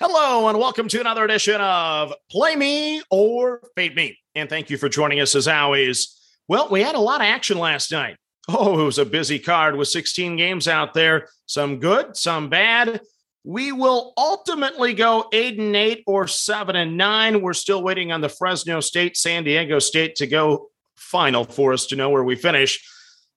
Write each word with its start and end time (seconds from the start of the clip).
Hello, 0.00 0.48
and 0.48 0.58
welcome 0.58 0.88
to 0.88 0.98
another 0.98 1.24
edition 1.24 1.60
of 1.60 2.12
Play 2.28 2.56
Me 2.56 3.00
or 3.12 3.60
Fade 3.76 3.94
Me. 3.94 4.18
And 4.34 4.48
thank 4.48 4.68
you 4.68 4.76
for 4.76 4.88
joining 4.88 5.20
us 5.20 5.36
as 5.36 5.46
always. 5.46 6.20
Well, 6.48 6.68
we 6.68 6.82
had 6.82 6.96
a 6.96 7.00
lot 7.00 7.20
of 7.20 7.26
action 7.26 7.58
last 7.58 7.92
night. 7.92 8.16
Oh, 8.48 8.80
it 8.80 8.84
was 8.84 8.98
a 8.98 9.04
busy 9.04 9.38
card 9.38 9.76
with 9.76 9.86
16 9.86 10.36
games 10.36 10.66
out 10.66 10.94
there, 10.94 11.28
some 11.46 11.78
good, 11.78 12.16
some 12.16 12.48
bad. 12.48 13.02
We 13.44 13.70
will 13.70 14.14
ultimately 14.16 14.94
go 14.94 15.28
eight 15.32 15.60
and 15.60 15.76
eight 15.76 16.02
or 16.08 16.26
seven 16.26 16.74
and 16.74 16.96
nine. 16.96 17.40
We're 17.40 17.52
still 17.52 17.84
waiting 17.84 18.10
on 18.10 18.20
the 18.20 18.28
Fresno 18.28 18.80
State, 18.80 19.16
San 19.16 19.44
Diego 19.44 19.78
State 19.78 20.16
to 20.16 20.26
go 20.26 20.70
final 20.96 21.44
for 21.44 21.72
us 21.72 21.86
to 21.86 21.96
know 21.96 22.10
where 22.10 22.24
we 22.24 22.34
finish. 22.34 22.84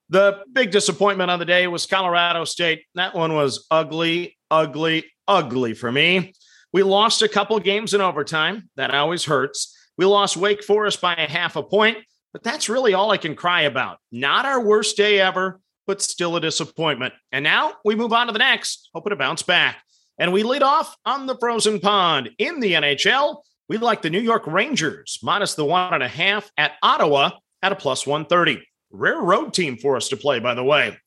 The 0.10 0.40
big 0.52 0.72
disappointment 0.72 1.30
on 1.30 1.38
the 1.38 1.46
day 1.46 1.68
was 1.68 1.86
Colorado 1.86 2.46
State. 2.46 2.86
That 2.96 3.14
one 3.14 3.36
was 3.36 3.68
ugly, 3.70 4.40
ugly, 4.50 5.06
ugly 5.28 5.76
for 5.76 5.92
me. 5.92 6.34
We 6.74 6.84
lost 6.84 7.22
a 7.22 7.30
couple 7.30 7.60
games 7.60 7.94
in 7.94 8.02
overtime. 8.02 8.70
That 8.76 8.94
always 8.94 9.26
hurts. 9.26 9.76
We 9.98 10.06
lost 10.06 10.38
Wake 10.38 10.64
Forest 10.64 11.02
by 11.02 11.16
a 11.16 11.30
half 11.30 11.56
a 11.56 11.64
point, 11.64 11.98
but 12.34 12.44
that's 12.44 12.70
really 12.70 12.94
all 12.94 13.12
I 13.12 13.18
can 13.18 13.36
cry 13.36 13.62
about. 13.62 13.98
Not 14.12 14.46
our 14.46 14.64
worst 14.64 14.98
day 14.98 15.20
ever, 15.20 15.60
but 15.88 16.02
still 16.02 16.36
a 16.36 16.42
disappointment. 16.42 17.14
And 17.32 17.44
now 17.44 17.74
we 17.84 17.96
move 17.96 18.14
on 18.14 18.28
to 18.28 18.34
the 18.34 18.40
next, 18.40 18.90
hoping 18.94 19.12
to 19.12 19.16
bounce 19.16 19.42
back. 19.42 19.78
And 20.20 20.34
we 20.34 20.44
lead 20.44 20.64
off 20.64 20.96
on 21.06 21.26
the 21.26 21.38
frozen 21.38 21.80
pond 21.80 22.30
in 22.38 22.60
the 22.60 22.74
NHL. 22.74 23.38
We 23.70 23.78
like 23.78 24.02
the 24.02 24.10
New 24.10 24.20
York 24.20 24.46
Rangers, 24.46 25.20
minus 25.24 25.56
the 25.56 25.66
one 25.66 25.94
and 25.94 26.04
a 26.04 26.08
half 26.08 26.52
at 26.58 26.74
Ottawa 26.84 27.32
at 27.62 27.72
a 27.72 27.76
plus 27.76 28.06
130. 28.06 28.64
Rare 28.92 29.20
road 29.20 29.54
team 29.54 29.78
for 29.78 29.96
us 29.96 30.10
to 30.10 30.18
play, 30.18 30.40
by 30.40 30.54
the 30.54 30.64
way. 30.64 30.98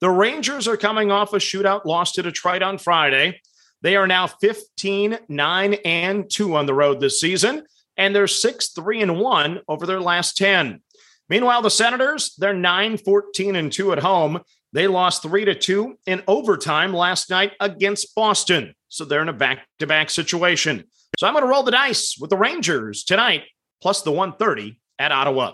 The 0.00 0.10
Rangers 0.10 0.68
are 0.68 0.76
coming 0.76 1.10
off 1.10 1.32
a 1.32 1.36
shootout 1.36 1.84
loss 1.84 2.12
to 2.12 2.22
Detroit 2.22 2.62
on 2.62 2.78
Friday. 2.78 3.40
They 3.82 3.96
are 3.96 4.06
now 4.06 4.26
15, 4.26 5.18
9, 5.28 5.74
and 5.84 6.28
2 6.28 6.56
on 6.56 6.66
the 6.66 6.74
road 6.74 7.00
this 7.00 7.20
season, 7.20 7.64
and 7.96 8.14
they're 8.14 8.26
6, 8.26 8.68
3, 8.68 9.02
and 9.02 9.18
1 9.20 9.60
over 9.68 9.86
their 9.86 10.00
last 10.00 10.36
10. 10.36 10.82
Meanwhile, 11.28 11.62
the 11.62 11.70
Senators, 11.70 12.34
they're 12.38 12.54
9, 12.54 12.98
14, 12.98 13.56
and 13.56 13.72
2 13.72 13.92
at 13.92 13.98
home. 14.00 14.40
They 14.72 14.86
lost 14.86 15.22
3 15.22 15.44
to 15.44 15.54
2 15.54 15.98
in 16.06 16.22
overtime 16.26 16.92
last 16.92 17.30
night 17.30 17.52
against 17.60 18.14
Boston. 18.14 18.74
So 18.88 19.04
they're 19.04 19.22
in 19.22 19.28
a 19.28 19.34
back 19.34 19.66
to 19.78 19.86
back 19.86 20.10
situation. 20.10 20.84
So 21.18 21.26
I'm 21.26 21.34
going 21.34 21.44
to 21.44 21.50
roll 21.50 21.62
the 21.62 21.70
dice 21.70 22.16
with 22.18 22.30
the 22.30 22.36
Rangers 22.36 23.04
tonight, 23.04 23.44
plus 23.80 24.02
the 24.02 24.12
130 24.12 24.78
at 24.98 25.12
Ottawa. 25.12 25.52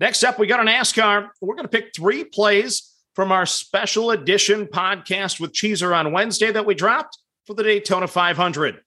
Next 0.00 0.22
up, 0.22 0.38
we 0.38 0.46
got 0.46 0.60
an 0.60 0.66
NASCAR. 0.66 1.28
We're 1.40 1.54
going 1.56 1.68
to 1.68 1.76
pick 1.76 1.90
three 1.94 2.24
plays 2.24 2.94
from 3.14 3.32
our 3.32 3.46
special 3.46 4.12
edition 4.12 4.66
podcast 4.66 5.40
with 5.40 5.52
Cheeser 5.52 5.94
on 5.94 6.12
Wednesday 6.12 6.52
that 6.52 6.66
we 6.66 6.74
dropped 6.74 7.18
for 7.48 7.54
the 7.54 7.62
Daytona 7.62 8.06
500. 8.06 8.82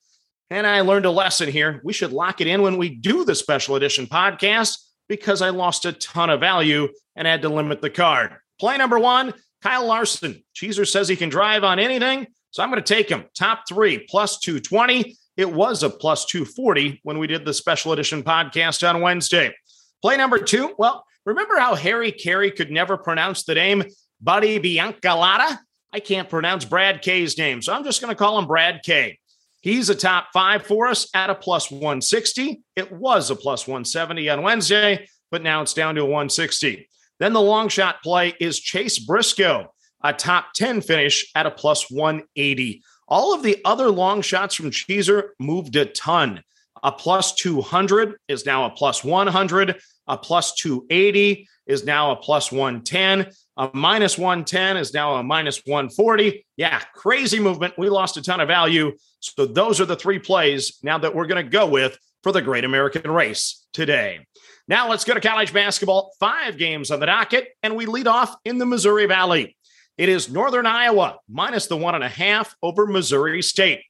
And 0.52 0.68
I 0.68 0.82
learned 0.82 1.08
a 1.08 1.12
lesson 1.12 1.50
here. 1.50 1.82
We 1.84 1.94
should 1.94 2.14
lock 2.14 2.42
it 2.42 2.48
in 2.48 2.62
when 2.62 2.78
we 2.78 2.90
do 2.90 3.26
the 3.26 3.34
special 3.34 3.76
edition 3.76 4.06
podcast 4.06 4.78
because 5.10 5.42
I 5.42 5.50
lost 5.50 5.86
a 5.86 5.94
ton 5.94 6.30
of 6.30 6.42
value 6.42 6.88
and 7.16 7.28
had 7.28 7.42
to 7.42 7.50
limit 7.50 7.82
the 7.82 7.90
card. 7.90 8.36
Play 8.60 8.78
number 8.78 9.00
one 9.00 9.34
Kyle 9.64 9.88
Larson. 9.88 10.44
Cheeser 10.56 10.88
says 10.88 11.08
he 11.08 11.16
can 11.16 11.30
drive 11.30 11.64
on 11.64 11.80
anything. 11.80 12.28
So 12.52 12.62
I'm 12.62 12.70
going 12.70 12.84
to 12.84 12.94
take 12.94 13.10
him. 13.10 13.26
Top 13.34 13.64
three, 13.68 14.06
plus 14.08 14.38
220. 14.40 15.18
It 15.38 15.52
was 15.52 15.82
a 15.82 15.90
plus 15.90 16.26
240 16.28 17.00
when 17.02 17.18
we 17.18 17.26
did 17.26 17.46
the 17.46 17.56
special 17.56 17.94
edition 17.94 18.22
podcast 18.22 18.88
on 18.88 19.02
Wednesday. 19.02 19.56
Play 20.04 20.18
number 20.18 20.38
two. 20.38 20.76
Well, 20.78 21.04
remember 21.26 21.58
how 21.58 21.74
Harry 21.74 22.12
Caray 22.12 22.52
could 22.52 22.70
never 22.70 22.96
pronounce 22.96 23.44
the 23.44 23.56
name 23.56 23.86
Buddy 24.22 24.60
Biancalana? 24.60 25.58
I 25.94 26.00
can't 26.00 26.30
pronounce 26.30 26.64
Brad 26.64 27.02
K's 27.02 27.38
name, 27.38 27.62
so 27.62 27.74
I'm 27.74 27.84
just 27.84 28.02
going 28.02 28.12
to 28.12 28.18
call 28.18 28.40
him 28.40 28.48
Brad 28.48 28.82
K. 28.84 29.20
He's 29.62 29.90
a 29.90 29.96
top 29.96 30.28
five 30.34 30.66
for 30.66 30.88
us 30.88 31.08
at 31.14 31.30
a 31.30 31.36
plus 31.36 31.70
160. 31.70 32.62
It 32.76 32.92
was 32.92 33.30
a 33.30 33.36
plus 33.36 33.68
170 33.68 34.30
on 34.30 34.42
Wednesday, 34.42 35.08
but 35.30 35.44
now 35.44 35.62
it's 35.62 35.74
down 35.74 35.96
to 35.96 36.02
a 36.02 36.06
160. 36.06 36.88
Then 37.20 37.34
the 37.34 37.42
long 37.42 37.68
shot 37.68 38.02
play 38.02 38.34
is 38.40 38.60
Chase 38.60 39.00
Briscoe, 39.00 39.72
a 40.04 40.14
top 40.14 40.54
10 40.56 40.82
finish 40.82 41.30
at 41.36 41.46
a 41.46 41.52
plus 41.52 41.92
180. 41.92 42.82
All 43.08 43.36
of 43.36 43.44
the 43.44 43.60
other 43.66 43.90
long 43.90 44.22
shots 44.22 44.56
from 44.56 44.72
Cheeser 44.72 45.30
moved 45.40 45.76
a 45.76 45.86
ton. 45.86 46.42
A 46.84 46.92
plus 46.92 47.36
200 47.36 48.16
is 48.28 48.46
now 48.46 48.66
a 48.66 48.70
plus 48.72 49.04
100. 49.04 49.80
A 50.08 50.18
plus 50.18 50.56
280 50.56 51.48
is 51.68 51.86
now 51.86 52.12
a 52.12 52.16
plus 52.16 52.52
110. 52.52 53.32
A 53.58 53.70
minus 53.74 54.18
110 54.18 54.78
is 54.78 54.94
now 54.94 55.16
a 55.16 55.24
minus 55.24 55.62
140. 55.66 56.46
Yeah, 56.56 56.80
crazy 56.96 57.40
movement. 57.40 57.74
We 57.78 57.90
lost 57.90 58.18
a 58.18 58.22
ton 58.22 58.40
of 58.40 58.48
value. 58.48 58.94
So 59.20 59.46
those 59.46 59.82
are 59.82 59.86
the 59.86 59.96
three 59.96 60.20
plays 60.20 60.80
now 60.84 60.98
that 61.00 61.14
we're 61.14 61.28
going 61.28 61.44
to 61.44 61.50
go 61.50 61.68
with 61.68 61.98
for 62.24 62.32
the 62.32 62.42
Great 62.42 62.64
American 62.64 63.12
Race 63.12 63.66
today. 63.74 64.26
Now 64.68 64.90
let's 64.90 65.04
go 65.04 65.14
to 65.14 65.20
college 65.20 65.54
basketball. 65.54 66.14
Five 66.20 66.58
games 66.58 66.92
on 66.92 67.00
the 67.00 67.08
docket, 67.08 67.50
and 67.62 67.76
we 67.76 67.86
lead 67.86 68.08
off 68.08 68.36
in 68.46 68.58
the 68.58 68.66
Missouri 68.66 69.06
Valley. 69.06 69.58
It 69.98 70.08
is 70.08 70.32
Northern 70.32 70.66
Iowa 70.66 71.18
minus 71.30 71.68
the 71.68 71.78
one 71.78 71.96
and 71.96 72.04
a 72.04 72.10
half 72.10 72.56
over 72.64 72.88
Missouri 72.88 73.42
State. 73.42 73.82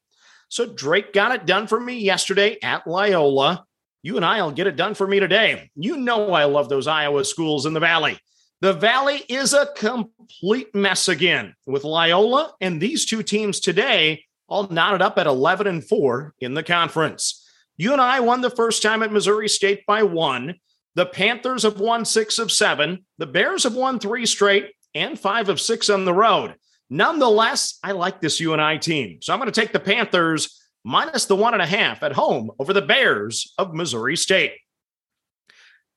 So 0.50 0.66
Drake 0.66 1.14
got 1.14 1.34
it 1.34 1.46
done 1.46 1.68
for 1.68 1.80
me 1.80 2.00
yesterday 2.00 2.58
at 2.64 2.88
Loyola. 2.88 3.64
UNI'll 4.04 4.52
get 4.52 4.68
it 4.68 4.76
done 4.76 4.96
for 4.96 5.08
me 5.08 5.20
today. 5.20 5.70
You 5.76 5.98
know 5.98 6.34
I 6.34 6.46
love 6.46 6.68
those 6.68 6.88
Iowa 6.88 7.24
schools 7.24 7.66
in 7.66 7.74
the 7.74 7.80
Valley. 7.80 8.20
The 8.62 8.74
Valley 8.74 9.24
is 9.28 9.56
a 9.56 9.70
complete 9.76 10.76
mess 10.76 11.08
again 11.08 11.56
with 11.66 11.84
Loyola 11.84 12.54
and 12.62 12.80
these 12.80 13.08
two 13.08 13.24
teams 13.24 13.60
today 13.60 14.24
all 14.48 14.68
knotted 14.68 15.02
up 15.02 15.18
at 15.18 15.26
11 15.26 15.66
and 15.66 15.84
4 15.84 16.36
in 16.42 16.54
the 16.54 16.62
conference. 16.62 17.44
UNI 17.78 18.20
won 18.20 18.42
the 18.42 18.52
first 18.52 18.84
time 18.84 19.02
at 19.02 19.12
Missouri 19.12 19.50
State 19.50 19.84
by 19.88 20.04
one. 20.04 20.60
The 20.94 21.08
Panthers 21.08 21.64
have 21.64 21.80
won 21.80 22.06
six 22.06 22.38
of 22.38 22.52
seven. 22.52 23.04
The 23.18 23.26
Bears 23.26 23.64
have 23.64 23.74
won 23.74 23.98
three 23.98 24.28
straight 24.28 24.74
and 24.94 25.20
five 25.20 25.50
of 25.50 25.60
six 25.60 25.90
on 25.90 26.06
the 26.06 26.14
road. 26.14 26.54
Nonetheless, 26.88 27.80
I 27.84 27.94
like 27.94 28.22
this 28.22 28.40
UNI 28.40 28.78
team. 28.78 29.24
So 29.24 29.34
I'm 29.34 29.40
going 29.40 29.52
to 29.52 29.60
take 29.60 29.74
the 29.74 29.80
Panthers 29.80 30.62
minus 30.84 31.26
the 31.26 31.36
one 31.36 31.54
and 31.54 31.64
a 31.64 31.66
half 31.66 32.04
at 32.04 32.14
home 32.14 32.52
over 32.60 32.74
the 32.74 32.82
Bears 32.84 33.56
of 33.58 33.74
Missouri 33.74 34.16
State. 34.16 34.52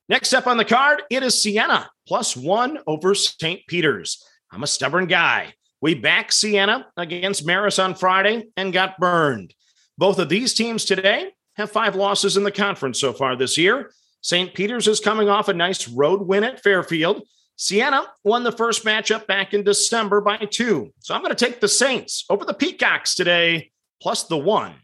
Next 0.09 0.35
up 0.35 0.47
on 0.47 0.59
the 0.59 0.67
card, 0.67 1.03
it 1.09 1.23
is 1.23 1.41
Siena 1.41 1.89
plus 2.07 2.37
one 2.37 2.79
over 2.87 3.15
St. 3.15 3.61
Peter's. 3.67 4.23
I'm 4.53 4.63
a 4.63 4.67
stubborn 4.67 5.07
guy. 5.07 5.55
We 5.81 5.95
backed 5.95 6.35
Siena 6.35 6.87
against 6.97 7.47
Marist 7.47 7.83
on 7.83 7.95
Friday 7.95 8.47
and 8.57 8.73
got 8.73 8.99
burned. 8.99 9.55
Both 9.97 10.19
of 10.19 10.29
these 10.29 10.53
teams 10.53 10.85
today 10.85 11.31
have 11.57 11.71
five 11.71 11.97
losses 11.97 12.37
in 12.37 12.45
the 12.45 12.51
conference 12.51 13.01
so 13.01 13.15
far 13.15 13.35
this 13.35 13.57
year. 13.57 13.93
St. 14.21 14.53
Peter's 14.53 14.89
is 14.89 15.01
coming 15.01 15.29
off 15.29 15.49
a 15.49 15.55
nice 15.55 15.89
road 15.89 16.23
win 16.23 16.45
at 16.45 16.63
Fairfield. 16.63 17.23
Siena 17.57 18.05
won 18.25 18.45
the 18.45 18.53
first 18.53 18.85
matchup 18.85 19.27
back 19.27 19.55
in 19.55 19.63
December 19.63 20.21
by 20.21 20.37
two. 20.37 20.93
So 20.99 21.15
I'm 21.15 21.23
going 21.23 21.35
to 21.35 21.45
take 21.45 21.61
the 21.61 21.69
Saints 21.69 22.25
over 22.29 22.45
the 22.45 22.55
Peacocks 22.55 23.15
today, 23.15 23.71
plus 24.03 24.25
the 24.25 24.37
one. 24.37 24.75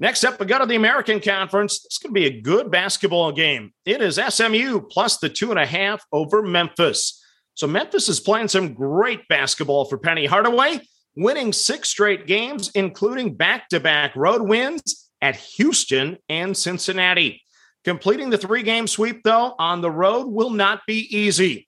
Next 0.00 0.22
up, 0.22 0.38
we 0.38 0.46
go 0.46 0.60
to 0.60 0.66
the 0.66 0.76
American 0.76 1.20
Conference. 1.20 1.82
This 1.82 1.98
could 1.98 2.12
be 2.12 2.26
a 2.26 2.40
good 2.40 2.70
basketball 2.70 3.32
game. 3.32 3.72
It 3.84 4.00
is 4.00 4.20
SMU 4.28 4.82
plus 4.82 5.18
the 5.18 5.28
two 5.28 5.50
and 5.50 5.58
a 5.58 5.66
half 5.66 6.04
over 6.12 6.40
Memphis. 6.40 7.20
So 7.54 7.66
Memphis 7.66 8.08
is 8.08 8.20
playing 8.20 8.46
some 8.46 8.74
great 8.74 9.26
basketball 9.26 9.86
for 9.86 9.98
Penny 9.98 10.24
Hardaway, 10.24 10.80
winning 11.16 11.52
six 11.52 11.88
straight 11.88 12.28
games, 12.28 12.70
including 12.76 13.34
back 13.34 13.68
to 13.70 13.80
back 13.80 14.14
road 14.14 14.42
wins 14.42 15.10
at 15.20 15.34
Houston 15.34 16.18
and 16.28 16.56
Cincinnati. 16.56 17.42
Completing 17.84 18.30
the 18.30 18.38
three 18.38 18.62
game 18.62 18.86
sweep, 18.86 19.24
though, 19.24 19.56
on 19.58 19.80
the 19.80 19.90
road 19.90 20.28
will 20.28 20.50
not 20.50 20.82
be 20.86 21.08
easy. 21.10 21.66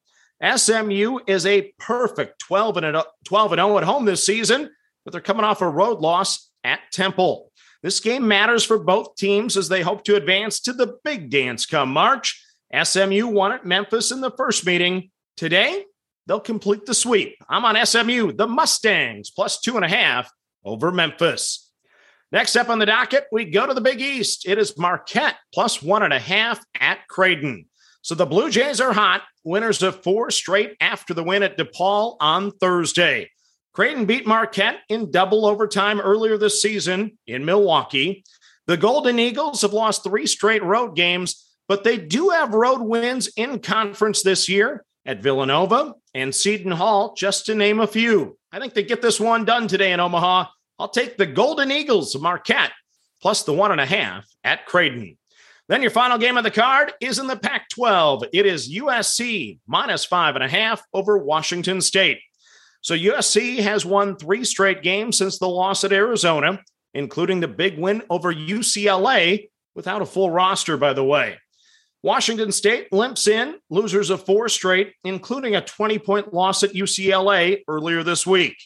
SMU 0.56 1.19
is 1.26 1.47
a 1.47 1.73
perfect 1.81 2.38
12 2.38 2.76
and 2.76 3.03
12 3.25 3.53
and 3.53 3.59
0 3.59 3.79
at 3.79 3.85
home 3.85 4.05
this 4.05 4.25
season, 4.25 4.71
but 5.05 5.11
they're 5.11 5.21
coming 5.21 5.44
off 5.44 5.62
a 5.62 5.69
road 5.69 5.99
loss 5.99 6.50
at 6.62 6.81
Temple. 6.93 7.50
This 7.82 8.00
game 8.00 8.29
matters 8.29 8.65
for 8.65 8.79
both 8.79 9.17
teams 9.17 9.56
as 9.56 9.69
they 9.69 9.81
hope 9.81 10.05
to 10.05 10.17
advance 10.17 10.61
to 10.61 10.73
the 10.73 10.99
big 11.03 11.31
dance 11.31 11.65
come 11.65 11.93
March. 11.93 12.44
SMU 12.82 13.27
won 13.27 13.53
at 13.53 13.65
Memphis 13.65 14.11
in 14.11 14.21
the 14.21 14.31
first 14.31 14.67
meeting. 14.67 15.11
Today, 15.37 15.85
they'll 16.27 16.41
complete 16.41 16.85
the 16.85 16.94
sweep. 16.94 17.37
I'm 17.49 17.65
on 17.65 17.85
SMU, 17.85 18.32
the 18.32 18.47
Mustangs, 18.47 19.31
plus 19.31 19.61
two 19.61 19.77
and 19.77 19.85
a 19.85 19.88
half 19.88 20.31
over 20.65 20.93
Memphis. 20.93 21.71
Next 22.32 22.55
up 22.55 22.69
on 22.69 22.79
the 22.79 22.87
docket, 22.87 23.27
we 23.32 23.47
go 23.47 23.67
to 23.67 23.75
the 23.75 23.81
Big 23.81 24.00
East. 24.00 24.47
It 24.47 24.59
is 24.59 24.79
Marquette 24.79 25.37
plus 25.53 25.83
one 25.83 26.03
and 26.03 26.12
a 26.12 26.19
half 26.19 26.65
at 26.79 27.09
Creighton. 27.09 27.67
So 28.03 28.15
the 28.15 28.26
Blue 28.26 28.50
Jays 28.50 28.81
are 28.81 28.93
hot, 28.93 29.23
winners 29.43 29.83
of 29.83 30.03
four 30.03 30.31
straight 30.31 30.76
after 30.81 31.12
the 31.12 31.25
win 31.25 31.43
at 31.43 31.59
DePaul 31.59 32.17
on 32.21 32.53
Thursday. 32.53 33.31
Creighton 33.73 34.05
beat 34.05 34.27
Marquette 34.27 34.81
in 34.89 35.11
double 35.11 35.47
overtime 35.47 36.01
earlier 36.01 36.37
this 36.37 36.61
season 36.61 37.19
in 37.27 37.45
Milwaukee. 37.45 38.25
The 38.67 38.77
Golden 38.77 39.19
Eagles 39.19 39.63
have 39.63 39.73
lost 39.73 40.03
three 40.03 40.27
straight 40.27 40.63
road 40.63 40.97
games, 40.97 41.51
but 41.69 41.85
they 41.85 41.97
do 41.97 42.31
have 42.31 42.55
road 42.55 42.81
wins 42.81 43.29
in 43.37 43.61
conference 43.61 44.23
this 44.23 44.49
year 44.49 44.85
at 45.07 45.23
Villanova 45.23 45.95
and 46.15 46.35
Seton 46.35 46.73
Hall, 46.73 47.15
just 47.17 47.47
to 47.47 47.55
name 47.55 47.81
a 47.81 47.87
few. 47.87 48.37
I 48.53 48.59
think 48.59 48.75
they 48.75 48.83
get 48.83 49.03
this 49.03 49.21
one 49.21 49.45
done 49.45 49.69
today 49.69 49.93
in 49.93 50.01
Omaha. 50.01 50.47
I'll 50.79 50.89
take 50.89 51.17
the 51.17 51.27
Golden 51.27 51.71
Eagles 51.71 52.15
of 52.15 52.23
Marquette 52.23 52.73
plus 53.23 53.45
the 53.45 53.53
one 53.53 53.71
and 53.71 53.81
a 53.81 53.87
half 53.87 54.27
at 54.43 54.67
Creighton. 54.67 55.17
Then 55.69 55.83
your 55.83 55.91
final 55.93 56.19
game 56.19 56.37
of 56.37 56.43
the 56.43 56.51
card 56.51 56.93
is 57.01 57.21
in 57.21 57.29
the 57.29 57.37
Pac 57.37 57.69
12. 57.69 58.25
It 58.33 58.45
is 58.45 58.75
USC 58.75 59.61
minus 59.69 60.05
five 60.05 60.35
and 60.35 60.43
a 60.43 60.49
half 60.49 60.83
over 60.93 61.17
Washington 61.17 61.81
State. 61.81 62.19
So 62.82 62.94
USC 62.94 63.59
has 63.59 63.85
won 63.85 64.17
three 64.17 64.44
straight 64.44 64.82
games 64.82 65.19
since 65.19 65.38
the 65.38 65.49
loss 65.49 65.85
at 65.85 65.93
Arizona, 65.93 66.61
including 66.94 67.41
the 67.41 67.49
big 67.49 67.79
win 67.79 68.03
over 68.09 68.32
UCLA 68.32 69.50
without 69.75 70.03
a 70.03 70.06
full 70.06 70.31
roster, 70.31 70.77
by 70.77 70.93
the 70.93 71.05
way. 71.05 71.38
Washington 72.03 72.50
State 72.50 72.91
limps 72.93 73.29
in, 73.29 73.56
losers 73.69 74.09
of 74.09 74.25
four 74.25 74.49
straight, 74.49 74.94
including 75.05 75.55
a 75.56 75.61
20 75.61 75.99
point 75.99 76.32
loss 76.32 76.62
at 76.62 76.73
UCLA 76.73 77.62
earlier 77.69 78.03
this 78.03 78.27
week. 78.27 78.56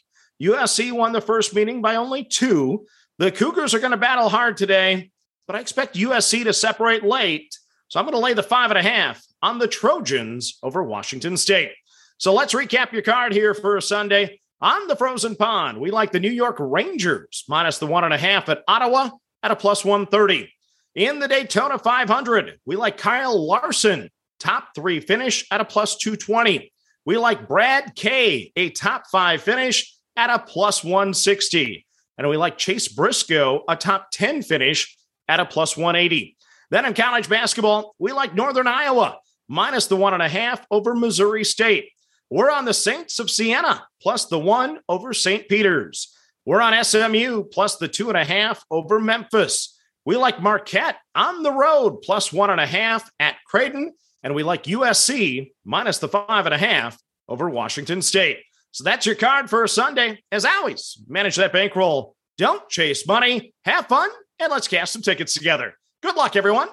USC 0.41 0.93
won 0.93 1.13
the 1.13 1.21
first 1.21 1.55
meeting 1.55 1.83
by 1.83 1.97
only 1.97 2.25
two. 2.25 2.87
The 3.19 3.33
Cougars 3.33 3.75
are 3.75 3.81
going 3.81 3.91
to 3.91 3.97
battle 3.97 4.29
hard 4.29 4.57
today, 4.57 5.11
but 5.47 5.57
I 5.57 5.61
expect 5.61 5.97
USC 5.97 6.45
to 6.45 6.53
separate 6.53 7.03
late. 7.03 7.57
So 7.89 7.99
I'm 7.99 8.07
going 8.07 8.15
to 8.15 8.25
lay 8.25 8.35
the 8.35 8.43
five 8.43 8.71
and 8.71 8.79
a 8.79 8.83
half 8.83 9.25
on 9.43 9.59
the 9.59 9.69
Trojans 9.69 10.59
over 10.63 10.83
Washington 10.83 11.37
State. 11.37 11.73
So 12.19 12.33
let's 12.33 12.55
recap 12.55 12.93
your 12.93 13.03
card 13.03 13.33
here 13.33 13.55
for 13.55 13.77
a 13.77 13.83
Sunday. 13.83 14.41
On 14.61 14.87
the 14.87 14.97
frozen 14.97 15.37
pond, 15.37 15.79
we 15.79 15.91
like 15.91 16.13
the 16.13 16.21
New 16.21 16.31
York 16.31 16.57
Rangers 16.59 17.45
minus 17.49 17.79
the 17.79 17.87
one 17.87 18.05
and 18.05 18.15
a 18.15 18.19
half 18.19 18.49
at 18.49 18.63
Ottawa 18.69 19.11
at 19.43 19.51
a 19.51 19.57
plus 19.57 19.85
130. 19.85 20.51
In 20.95 21.19
the 21.19 21.29
Daytona 21.29 21.79
500, 21.79 22.61
we 22.65 22.77
like 22.77 22.97
Kyle 22.97 23.47
Larson, 23.47 24.11
top 24.39 24.69
three 24.75 25.01
finish 25.01 25.45
at 25.51 25.61
a 25.61 25.65
plus 25.65 25.97
220. 25.97 26.73
We 27.05 27.19
like 27.19 27.49
Brad 27.49 27.95
K, 27.97 28.53
a 28.57 28.71
top 28.71 29.05
five 29.11 29.43
finish 29.43 29.93
at 30.17 30.31
a 30.31 30.39
plus 30.39 30.85
160. 30.85 31.85
And 32.17 32.29
we 32.29 32.37
like 32.37 32.57
Chase 32.57 32.89
Briscoe, 32.89 33.65
a 33.69 33.77
top 33.77 34.09
10 34.13 34.43
finish 34.43 34.97
at 35.29 35.41
a 35.41 35.45
plus 35.45 35.77
180. 35.77 36.37
Then 36.71 36.87
in 36.87 36.95
college 36.95 37.29
basketball, 37.29 37.95
we 37.99 38.13
like 38.13 38.35
Northern 38.35 38.69
Iowa 38.69 39.19
minus 39.49 39.89
the 39.89 39.97
one 39.97 40.15
and 40.15 40.23
a 40.23 40.29
half 40.29 40.65
over 40.71 40.95
Missouri 40.95 41.45
State. 41.45 41.91
We're 42.35 42.51
on 42.51 42.65
the 42.65 42.75
Saints 42.75 43.21
of 43.21 43.31
Siena 43.31 43.87
plus 44.03 44.25
the 44.25 44.41
one 44.41 44.81
over 44.89 45.15
St. 45.15 45.49
Peter's. 45.49 46.13
We're 46.45 46.63
on 46.63 46.83
SMU 46.83 47.45
plus 47.45 47.77
the 47.77 47.87
two 47.87 48.09
and 48.09 48.19
a 48.19 48.25
half 48.25 48.65
over 48.73 48.99
Memphis. 48.99 49.79
We 50.05 50.17
like 50.17 50.43
Marquette 50.43 50.97
on 51.15 51.45
the 51.45 51.53
road 51.53 52.03
plus 52.03 52.33
one 52.33 52.51
and 52.51 52.61
a 52.61 52.67
half 52.67 53.09
at 53.21 53.37
Creighton. 53.47 53.93
And 54.25 54.35
we 54.35 54.43
like 54.43 54.65
USC 54.65 55.53
minus 55.65 55.99
the 55.99 56.09
five 56.09 56.47
and 56.47 56.53
a 56.53 56.59
half 56.59 56.99
over 57.29 57.49
Washington 57.49 58.03
State. 58.03 58.41
So 58.73 58.83
that's 58.83 59.07
your 59.07 59.15
card 59.15 59.49
for 59.49 59.65
Sunday. 59.69 60.21
As 60.33 60.45
always, 60.45 61.01
manage 61.07 61.37
that 61.37 61.53
bankroll. 61.53 62.17
Don't 62.37 62.69
chase 62.69 63.07
money, 63.07 63.55
have 63.65 63.87
fun, 63.87 64.11
and 64.41 64.51
let's 64.51 64.67
cash 64.67 64.91
some 64.91 65.03
tickets 65.03 65.35
together. 65.35 65.75
Good 66.03 66.17
luck, 66.17 66.35
everyone. 66.35 66.67